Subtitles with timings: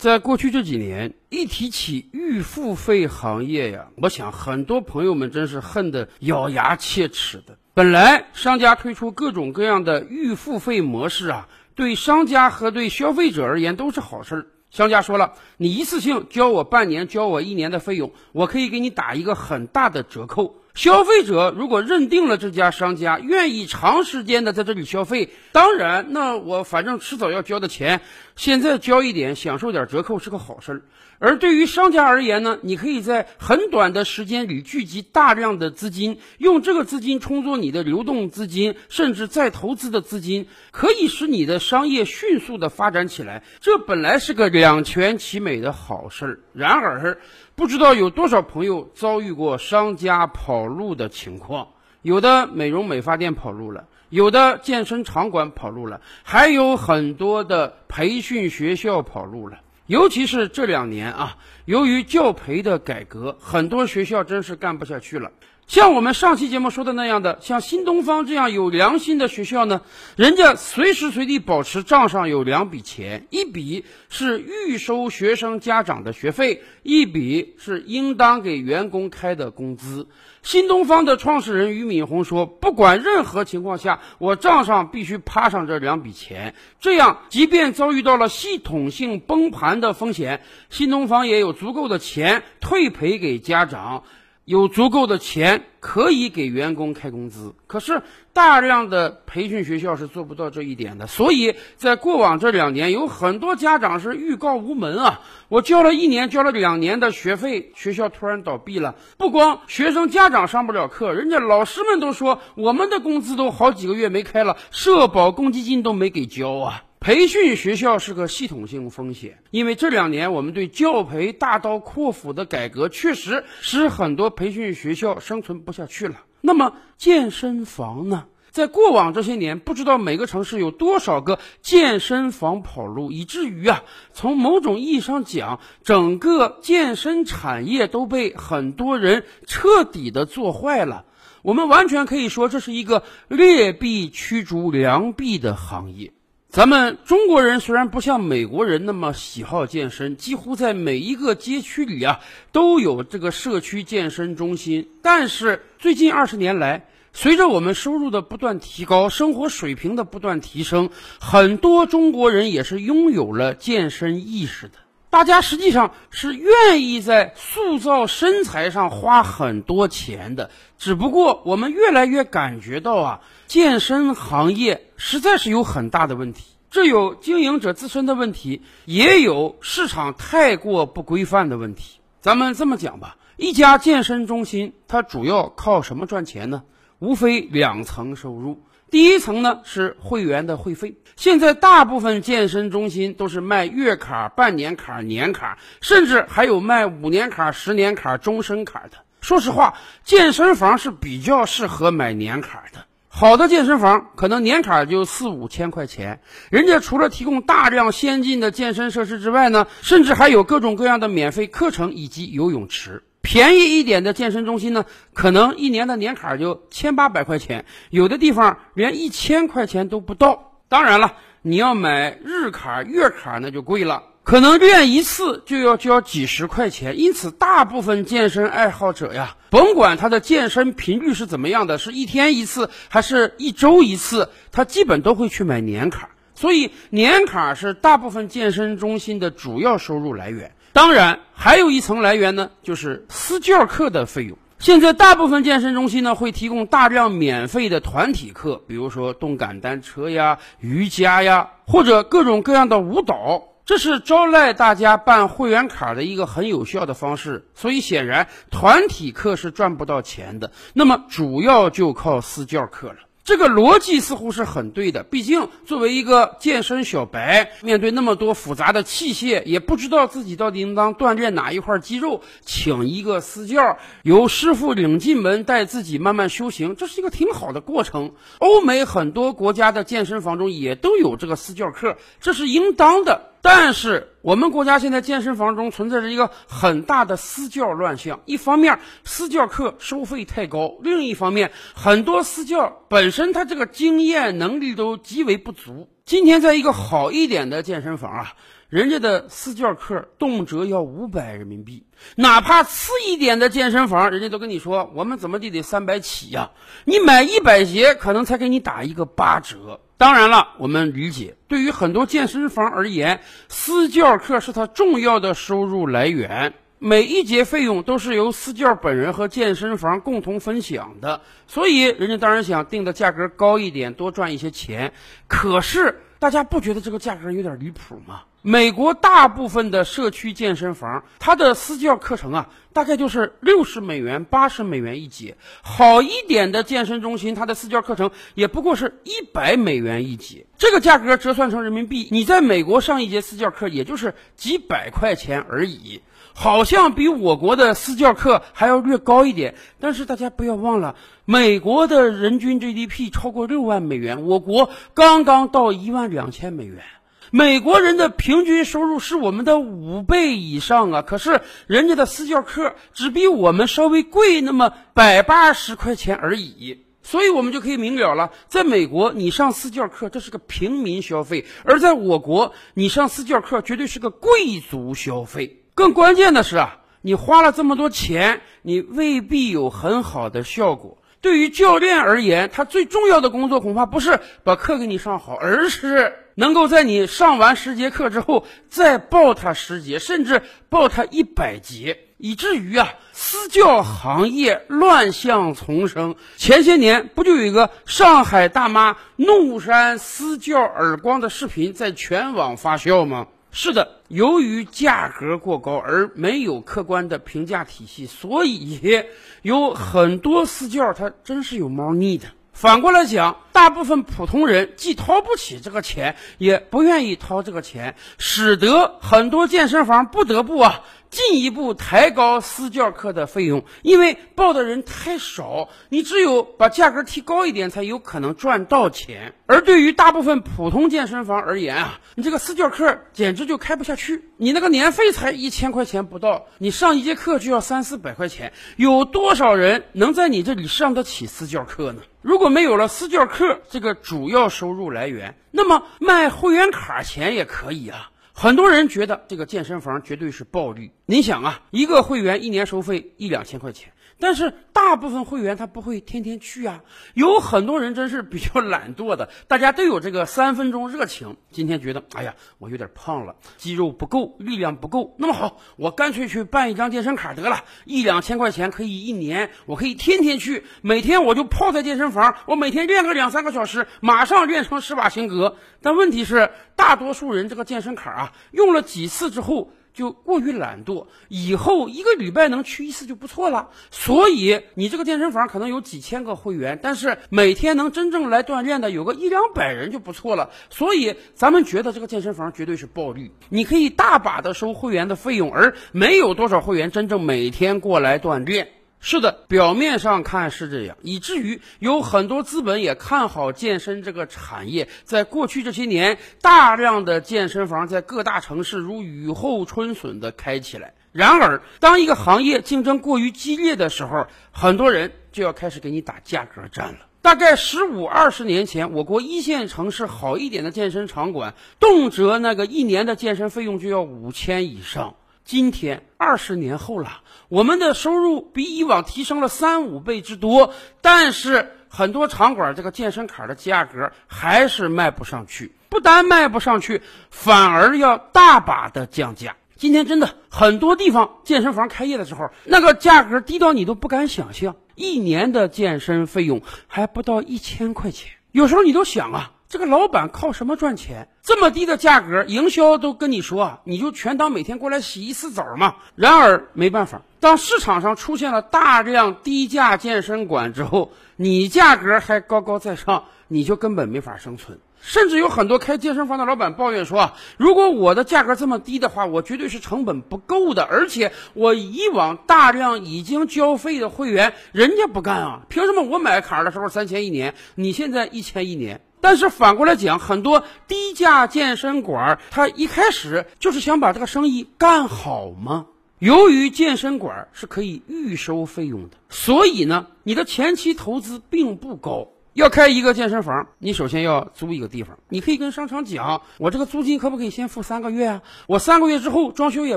[0.00, 7.58] 在过去这几年，一提起预付费行业呀，我想很多朋友们真是恨得咬牙切齿的。
[7.74, 14.46] 本来商家推出各种各样的预付费模式啊，对商家和对消费者而言都是好事儿。
[14.70, 20.56] 商家说了，你一次性交我半年、交我一年的费用，我可以给你打一个很大的折扣。
[20.74, 28.00] 消费者如果认定了这家商家，愿意长时间的在这里消费，当然，那我反正迟早要交的钱，
[28.36, 30.82] 现在交一点，享受点折扣是个好事儿。
[31.22, 43.42] 而对于商家而言呢，你可以在很短的时间里聚集大量的资金，用这个资金充作你的流动资金，甚至再投资的资金，可以使你的商业迅速的发展起来。
[43.60, 46.40] 这本来是个两全其美的好事儿。
[46.54, 47.18] 然而，
[47.60, 51.68] 不知道有多少朋友遭遇过商家跑路的情况，
[52.00, 59.58] 有的美容美发店跑路了，有的健身场馆跑路了，还有很多的培训学校跑路了。
[59.84, 61.36] 尤其是这两年啊，
[61.66, 65.30] 由于教培的改革，很多学校真是干不下去了。
[65.70, 69.82] 像我们上期节目说的那样的，像新东方这样有良心的学校呢，
[70.16, 80.08] 人家随时随地保持账上有两笔钱，一笔是预收学生家长的学费，一笔是应当给员工开的工资。
[80.42, 94.02] 新东方的创始人俞敏洪说：“不管任何情况下，我账上必须趴上这两笔钱，这样即便遭遇到了系统性崩盘的风险，新东方也有足够的钱退赔给家长。”
[94.50, 101.06] 有足够的钱可以给员工开工资，可是大量的培训学校是做不到这一点的。
[101.06, 105.20] 所以在过往这两年，有很多家长是预告无门啊！
[105.48, 108.96] 我交了一年、交了两年的学费，学校突然倒闭了。
[109.16, 116.82] 不光学生家长上不了课，人家老师们都说我们的工资都好几个月没开了，社保公积金都没给交啊！
[117.00, 126.16] 培训学校是个系统性风险，因为这两年我们对教培大刀阔斧的改革，确实使很多培训学校生存不下去了。
[126.42, 128.26] 那么健身房呢？
[128.50, 133.82] 在过往这些年，不知道每个城市有多少个健身房跑路，以至于啊，
[134.12, 141.06] 从某种意义上讲，整个健身产业都被很多人彻底的做坏了。
[141.40, 146.12] 我们完全可以说，这是一个劣币驱逐良币的行业。
[146.50, 152.18] 咱们中国人虽然不像美国人那么喜好健身，几乎在每一个街区里啊
[152.50, 154.88] 都有这个社区健身中心。
[155.00, 160.90] 但是最近二十年来，随着我们收入的不断提高，生活水平的不断提升，
[161.20, 164.72] 很多中国人也是拥有了健身意识的。
[165.10, 176.44] 大家实际上是愿意在塑造身材上花很多钱的，只不过我们越来越感觉到啊，健身行业实在是有很大的问题。
[176.70, 181.98] 这有经营者自身的问题，也有市场太过不规范的问题。
[182.20, 186.62] 咱们这么讲吧，一家健身中心它主要靠什么赚钱呢？
[187.00, 188.62] 无非两层收入。
[188.90, 198.98] 第一层呢是会员的会费，现在大部分健身中心都是卖月卡、半年卡、年卡，甚至还有卖五年卡、十年卡、终身卡的。
[199.20, 202.80] 说实话，健身房是比较适合买年卡的。
[203.12, 213.02] 好的健身房可能年卡就四五千块钱，人家除了提供大量先进的健身设施之外呢，甚至还有各种各样的免费课程以及游泳池。
[213.22, 220.54] 便宜一点的健身中心呢，可能一年的年卡就千八百块钱，有的地方连一千块钱都不到。
[220.68, 226.98] 当然了，你要买日卡、月卡那就贵了，可能练一次就要交几十块钱。
[226.98, 236.08] 因此，大部分健身爱好者呀，甭管他的健身频率是怎么样的，是一天一次还是一周一次，他基本都会去买年卡。
[236.34, 240.52] 所以，年卡是大部分健身中心的主要收入来源。
[240.72, 244.38] 当然，还有一层来源呢，就是私教课的费用。
[244.58, 253.44] 现在大部分健身中心呢会提供大量免费的团体课，比如说动感单车呀、瑜伽呀，或者各种各样的舞蹈。
[253.64, 257.48] 这是招来大家办会员卡的一个很有效的方式。
[257.54, 260.50] 所以，显然团体课是赚不到钱的。
[260.74, 262.96] 那么，主要就靠私教课了。
[263.30, 278.14] 这个逻辑似乎是很对的，毕竟作为一个健身小白，面对那么多复杂的器械，也不知道自己到底应当锻炼哪一块肌肉，请一个私教，由师傅领进门，带自己慢慢修行，这是一个挺好的过程。
[278.40, 283.30] 欧美很多国家的健身房中也都有这个私教课，这是应当的。
[283.42, 295.88] 但是我们国家现在健身房中存在着一个很大的私教乱象，一方面私教课收费太高，另一方面很多私教本身他这个经验能力都极为不足。
[296.04, 298.32] 今天在一个好一点的健身房啊，
[298.70, 306.52] 人家的私教课动辄要五百人民币，哪怕次一点的健身房，人家都跟你说我们怎么地得三百起呀。
[306.84, 309.80] 你买一百节，可能才给你打一个八折。
[309.96, 316.54] 当然了，我们理解，对于很多健身房而言，私教课是他重要的收入来源。
[316.78, 324.92] 每一节费用都是由私教本人和健身房共同分享的，所以人家当然想定的价格高一点，多赚一些钱。
[325.26, 328.22] 可是大家不觉得这个价格有点离谱吗？
[328.42, 335.36] 美国大部分的社区健身房，它的私教课程啊，大概就是六十美元、八十美元一节。
[335.60, 340.46] 好一点的健身中心，它的私教课程也不过是一百美元一节。
[340.56, 346.00] 这个价格折算成人民币，你在美国上一节私教课，也就是几百块钱而已。
[346.32, 350.96] 好像比我国的私教课还要略高一点，但是大家不要忘了，
[351.26, 356.82] 美国的人均 GDP 超过六万美元，我国刚刚到一万两千美元。
[357.32, 361.02] 美国人的平均收入是我们的五倍以上啊！
[361.02, 375.62] 可是人家的私教课只比我们稍微贵那么百八十块钱而已，所以我们就可以明了了，在美国你上私教课这是个平民消费，而在我国你上私教课绝对是个贵族消费。
[375.76, 380.98] 更关键的是啊，你花了这么多钱，你未必有很好的效果。
[381.20, 396.16] 对于教练而言，他最重要的工作恐怕不是把课给你上好，而是能够在你上完十节课之后再报他十节，甚至报他一百节，以至于啊，私教行业乱象丛生。
[396.38, 403.26] 前些年不就有一个上海大妈怒扇私教耳光的视频在全网发酵吗？
[403.52, 409.04] 是的，由于价格过高而没有客观的评价体系，所以
[409.42, 412.28] 有很多私教他真是有猫腻的。
[412.60, 420.82] 反过来讲，大部分普通人既掏不起这个钱，也不愿意掏这个钱，使得很多健身房不得不啊。
[421.08, 429.32] 进一步抬高私教课的费用，因为报的人太少，你只有把价格提高一点，才有可能赚到钱。
[429.46, 434.22] 而对于大部分普通健身房而言啊，你这个私教课简直就开不下去。
[434.36, 442.02] 你那个年费才一千块钱不到，你上一节课就要三四百块钱，有多少人能在你这里上得起私教课呢？
[442.22, 448.10] 如果没有了私教课这个主要收入来源，那么卖会员卡钱也可以啊。
[448.42, 450.92] 很多人觉得这个健身房绝对是暴利。
[451.04, 453.92] 你想啊，一个会员一年收费一两千块钱。
[454.18, 456.82] 但是大部分会员他不会天天去啊，
[457.14, 461.36] 有很多人真是比较懒惰的，大家都有这个三分钟热情。
[461.50, 475.56] 今天觉得，哎呀，我有点胖了，肌肉不够，力量不够，那么好，我干脆去办一张健身卡得了，一两千块钱可以一年，我可以天天去，每天我就泡在健身房，我每天练个两三个小时，马上练成施瓦辛格。
[475.82, 479.70] 但问题是，大多数人这个健身卡啊用了几次之后。
[479.92, 483.70] 就过于懒惰，以后一个礼拜能去一次就不错了。
[483.90, 490.50] 所以你这个健身房可能有几千个会员，但是每天能真正来锻炼的有个一两百人就不错了。
[490.70, 498.68] 所以咱们觉得这个健身房绝对是暴利，你可以大把的收会员的费用，而没有多少会员真正每天过来锻炼。
[499.02, 504.88] 是的，表面上看是这样，以至于有很多资本也看好健身这个产业。
[505.04, 510.92] 在过去这些年，大量的健身房在各大城市如雨后春笋的开起来。
[511.12, 516.98] 然而，当一个行业竞争过于激烈的时候，很多人就要开始给你打价格战了。
[517.22, 525.16] 大概十五二十年前，我国一线城市好一点的健身场馆，动辄那个一年的健身费用就要五千以上。
[525.50, 539.56] 今天二十年后了，我们的收入比以往提升了三五倍之多，但是很多场馆这个健身卡的价格还是卖不上去，不但卖不上去，反而要大把的降价。
[539.74, 548.30] 今天真的很多地方健身房开业的时候，那个价格低到你都不敢想象，一年的健身费用还不到一千块钱。
[548.52, 549.50] 有时候你都想啊。
[549.68, 551.28] 这个老板靠什么赚钱？
[551.42, 555.96] 这么低的价格，营销都跟你说啊，你就全当每天过来洗一次澡嘛。
[556.14, 564.78] 然而没办法，当市场上出现了大量低价健身馆之后，你价格还高高在上，你就根本没法生存。
[565.02, 570.82] 甚至有很多开健身房的老板抱怨说，如果我的价格这么低的话，我绝对是成本不够的。
[570.82, 579.00] 而且我以往大量已经交费的会员，人家不干啊，凭什么我买卡的时候三千一年，你现在一千一年？
[579.20, 585.86] 但是反过来讲，很多低价健身馆，他一开始就是想把这个生意干好吗？
[586.18, 592.28] 由于健身馆是可以预收费用的，所以呢，你的前期投资并不高。
[592.52, 595.16] 要开一个健身房，你首先要租一个地方。
[595.28, 598.42] 你可以跟商场讲，我这个租金可不可以先付三个月啊？
[598.66, 599.96] 我三个月之后装修也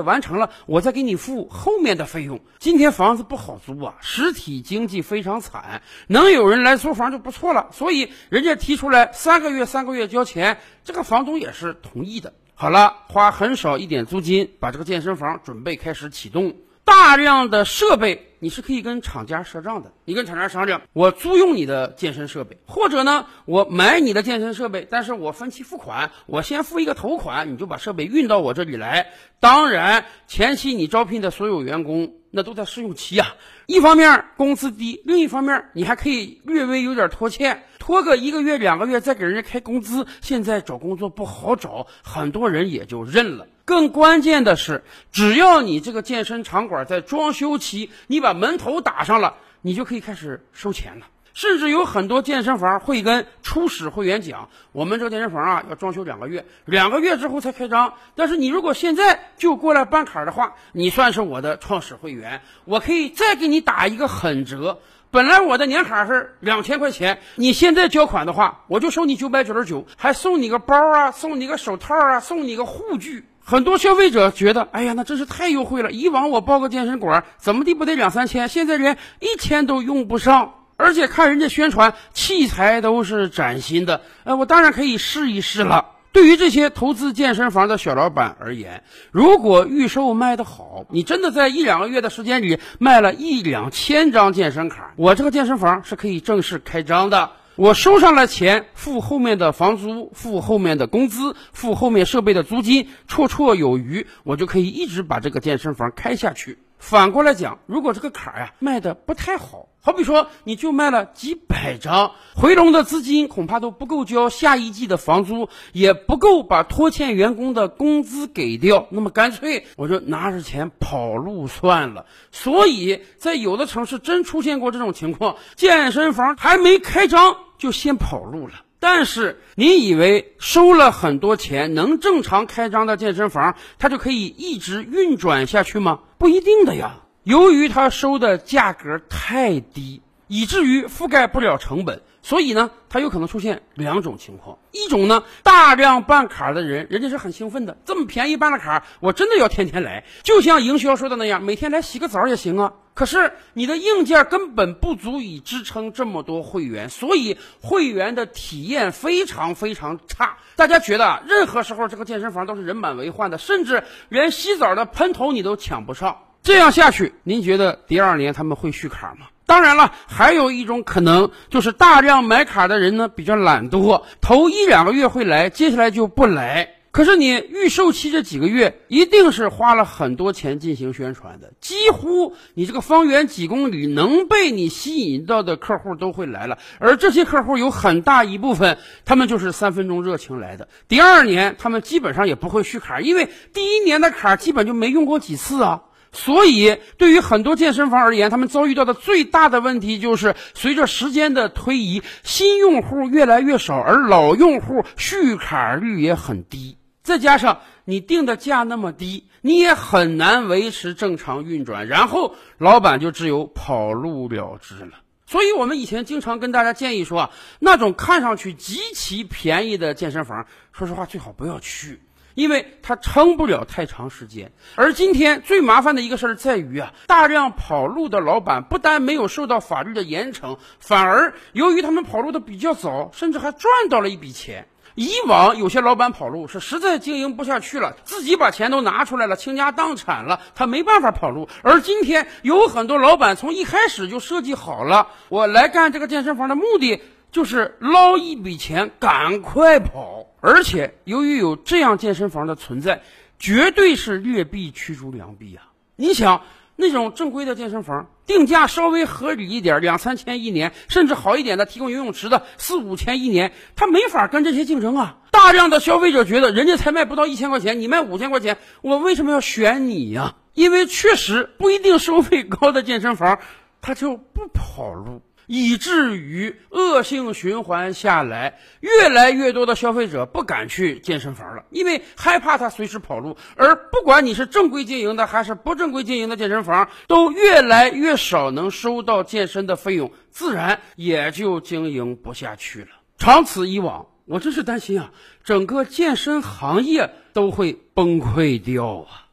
[0.00, 2.40] 完成了，我再给你付后面的费用。
[2.60, 7.70] 今天房子不好租啊，实体经济非常惨，能有人来租房就不错了。
[7.72, 12.34] 所以人家提出来三个月，三个月交钱，这个房东也是同意的。
[12.54, 16.54] 好了，花很少一点租金，把这个健身房准备开始启动。
[16.84, 19.92] 大量的设备，你是可以跟厂家赊账的。
[20.04, 29.12] 你跟厂家商量，我租用你的健身设备，或者呢，我买你的健身设备，但是我分期付款，我先付一个头款，你就把设备运到我这里来。
[29.40, 33.28] 当然，前期你招聘的所有员工，那都在试用期啊。
[33.66, 40.06] 一方面工资低，另一方面你还可以略微有点拖欠，拖个一个月两个月再给人家开工资。
[40.20, 43.46] 现在找工作不好找，很多人也就认了。
[43.64, 51.06] 更关键的是，只要你这个健身场馆在装修期，你把门头打上了，你就可以开始收钱了。
[51.34, 57.92] 甚至有很多健身房会跟初始会员讲，我们这个健身房啊要装修两个月，两个月之后才开张。
[58.14, 64.78] 但是你如果现在就过来办卡的话，你算是我的创始会员，我可以再给你打一个狠折。
[65.10, 73.24] 本来我的年卡是两千块钱，你现在交款的话，我就收你九百九十九，还送你个包啊，送你个手套啊，送你个护具。
[73.44, 75.92] 很多消费者觉得，哎呀，那真是太优惠了。
[75.92, 80.54] 以往我报个健身馆，怎么地不得两三千，现在连一千都用不上。
[80.76, 85.92] 而且看人家宣传，器材都是崭新的，呃，我当然可以试一试了。
[86.12, 97.32] 对于这些投资健身房的小老板而言，如果预售卖得好，你真的在一两个月的时间里卖了一两千张健身卡，我这个健身房是可以正式开张的。
[97.56, 106.58] 我收上了钱，付后面的房租，付后面的工资，付后面设备的租金，绰绰有余，我就可以一直把这个健身房开下去。
[106.78, 122.06] 反过来讲，如果这个卡呀卖的不太好，好比说你就卖了几百张，回笼的资金恐怕都不够交下一季的房租，也不够把拖欠员工的工资给掉，那么干脆我就拿着钱跑路算了。
[122.32, 127.36] 所以在有的城市真出现过这种情况，健身房还没开张。
[127.58, 128.54] 就先跑路了。
[128.80, 136.00] 但是你以为收了很多钱能正常开张的健身房，它就可以一直运转下去吗？
[136.18, 137.03] 不一定的呀。
[137.24, 142.02] 由于它收的价格太低，以至于覆盖不了成本。
[142.22, 152.72] 所以呢，它有可能出现两种情况：一种呢，大量办卡的人，人家是很兴奋的，这么便宜办了卡，我真的要天天来，就像营销说的那样，每天来洗个澡也行啊。
[152.94, 160.38] 可是你的硬件根本不足以支撑这么多会员，所以会员的体验非常非常差。
[160.56, 166.16] 大家觉得任何时候这个健身房都是人满为患的，甚至连洗澡的喷头你都抢不上。
[166.44, 169.28] 这样下去，您觉得第二年他们会续卡吗？
[169.46, 176.68] 当然了，还有一种可能就是大量买卡的人呢比较懒惰，头一两个月会来，接下来就不来。
[176.90, 190.68] 可是你预售期这几个月一定是花了很多钱进行宣传的，几乎你这个方圆几公里能被你吸引到的客户都会来了，而这些客户有很大一部分，他们就是三分钟热情来的。
[190.88, 195.80] 第二年他们基本上也不会续卡，因为第一年的卡基本就没用过几次啊。
[196.14, 206.78] 所以，对于很多健身房而言，他们遭遇到的最大的问题就是，随着时间的推移，新用户越来越少，而老用户续卡率也很低。
[207.02, 214.92] 再加上你定的价那么低，你也很难维持正常运转，然后老板就只有跑路了之了。
[215.26, 222.00] 所以我们以前经常跟大家建议说啊，那种看上去极其便宜的健身房，说实话最好不要去。
[222.34, 234.66] 因为它撑不了太长时间，而今天最麻烦的一个事儿在于啊，大量跑路的老板不但没有受到法律的严惩，反而由于他们跑路的比较早，甚至还赚到了一笔钱。
[234.96, 241.48] 以往有些老板跑路是实在经营不下去了，自己把钱都拿出来了，倾家荡产了，他没办法跑路。
[241.62, 250.23] 而今天有很多老板从一开始就设计好了，我来干这个健身房的目的就是捞一笔钱，赶快跑。
[250.46, 253.00] 而且，由于有这样健身房的存在，
[253.38, 255.72] 绝对是劣币驱逐良币啊！
[255.96, 256.42] 你想，
[256.76, 265.16] 那种正规的健身房定价稍微合理一点，两三千一年，甚至好一点的提供游泳池的四五千一年，他没法跟这些竞争啊！
[265.30, 270.34] 大量的消费者觉得，人家才卖不到一千块钱，你卖五千块钱，我为什么要选你呀？
[270.52, 273.38] 因为确实不一定收费高的健身房，
[273.80, 275.22] 他就不跑路。
[275.46, 283.36] 以至于恶性循环下来，越来越多的消费者不敢去健身房了，因为害怕他随时跑路。
[283.56, 292.88] 而不管你是正规经营的还是不正规经营的健身房，都越来越少能收到健身的费用，自然也就经营不下去了。
[293.18, 295.12] 长此以往，我真是担心啊，
[295.44, 299.23] 整个健身行业都会崩溃掉啊！